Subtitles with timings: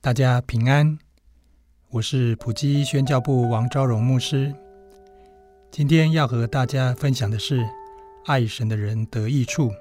[0.00, 0.96] 大家平安，
[1.90, 4.54] 我是普基宣教部王昭荣牧师。
[5.72, 7.68] 今天要和大家分享的是，
[8.26, 9.72] 爱神的人得益处。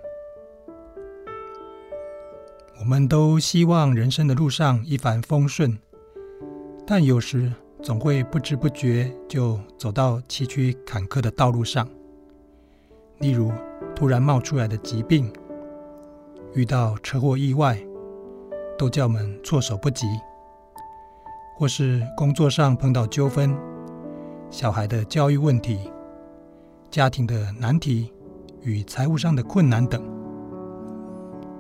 [2.80, 5.77] 我们都希望人生的路上一帆风顺，
[6.88, 7.53] 但有时
[7.84, 11.88] 总会不知不觉就走到崎岖坎坷的道路上。
[13.20, 13.52] 例如，
[13.95, 15.31] 突然冒出来的疾病，
[16.55, 17.80] 遇到车祸意外。
[18.78, 20.06] 都叫我们措手不及，
[21.58, 23.56] 或是工作上碰到纠纷、
[24.52, 25.92] 小孩的教育问题、
[26.92, 28.14] 家庭的难题
[28.61, 30.02] 与财务上的困难等，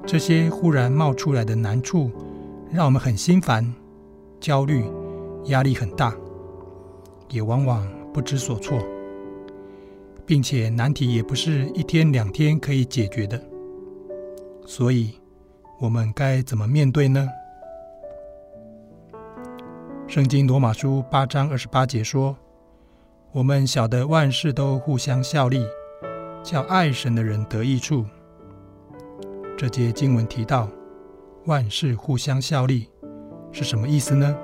[0.05, 2.11] 这些忽然冒出来的难处，
[2.71, 3.73] 让我们很心烦、
[4.39, 4.85] 焦虑、
[5.45, 6.15] 压力很大，
[7.29, 8.77] 也往往不知所措，
[10.25, 13.41] 并且难题也不是一天两天可以解决的，
[14.67, 15.15] 所以。
[15.79, 17.29] 我们该怎么面对呢？
[20.07, 22.35] 圣经罗马书八章二十八节说
[23.31, 25.63] ：“我们晓得万事都互相效力，
[26.41, 28.03] 叫爱神的人得益处。”
[29.55, 30.67] 这节经文提到
[31.45, 32.89] “万事互相效力”
[33.53, 34.35] 是什么意思呢？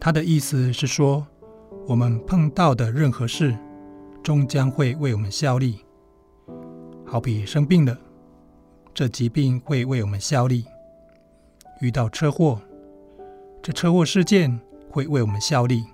[0.00, 1.26] 它的意思是说，
[1.86, 3.54] 我们碰到的任何事，
[4.22, 5.84] 终将会为我们效力。
[7.04, 7.98] 好比生病了。
[8.92, 10.64] 这疾病会为我们效力；
[11.80, 12.60] 遇到车祸，
[13.62, 15.84] 这车祸事件会为我们效力；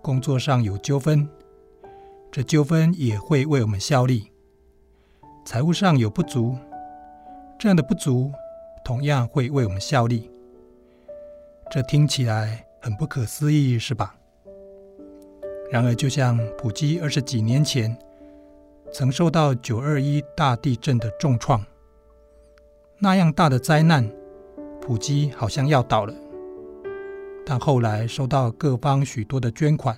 [0.00, 1.28] 工作上有纠纷，
[2.30, 4.30] 这纠纷也会为我们效力；
[5.44, 6.56] 财务上有不足，
[7.58, 8.32] 这样的不足
[8.84, 10.30] 同样会为我们效力。
[11.70, 14.14] 这听起来很不可思议，是吧？
[15.70, 17.94] 然而，就像普基二十几年前
[18.94, 21.62] 曾受到九二一大地震的重创。
[23.00, 24.10] 那样大的灾难，
[24.80, 26.12] 普基好像要倒了。
[27.46, 29.96] 但后来收到各方许多的捐款，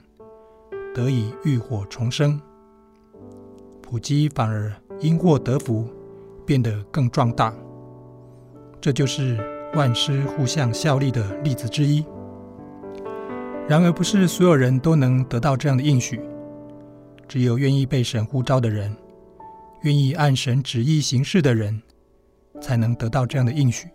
[0.95, 2.39] 得以浴火重生。
[3.81, 5.89] 普基反而因祸得福，
[6.45, 7.55] 变得更壮大。
[8.83, 9.39] 这就是
[9.75, 12.05] 万事互相效力的例子之一。
[13.67, 16.21] 然而，不是所有人都能得到这样的应许，
[17.27, 18.95] 只有愿意被神呼召的人，
[19.85, 21.81] 愿意按神旨意行事的人。
[22.61, 23.89] 才能得到这样的应许。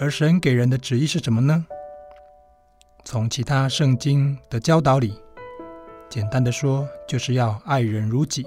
[0.00, 1.66] 而神给人的旨意是什么呢？
[3.04, 5.14] 从其他圣经的教导里，
[6.08, 8.46] 简单的说，就是要爱人如己，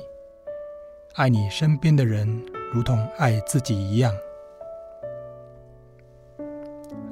[1.15, 4.13] 爱你身边的人如同爱自己一样。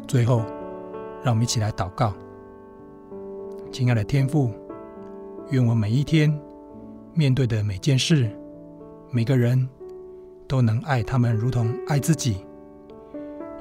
[0.08, 0.46] 最后，
[1.24, 2.14] 让我们一起来祷告。
[3.72, 4.52] 亲爱的天父，
[5.50, 6.32] 愿我每一天
[7.14, 8.30] 面对的每件事、
[9.12, 9.68] 每个人。
[10.50, 12.44] 都能爱他们如同爱自己，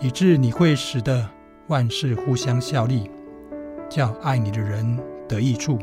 [0.00, 1.28] 以致你会使得
[1.66, 3.10] 万事互相效力，
[3.90, 4.98] 叫爱你的人
[5.28, 5.78] 得益处。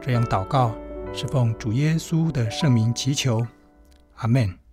[0.00, 0.74] 这样祷告
[1.12, 3.46] 是奉主耶稣的圣名祈求，
[4.14, 4.67] 阿门。